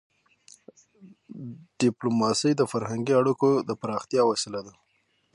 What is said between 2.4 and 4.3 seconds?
د فرهنګي اړیکو د پراختیا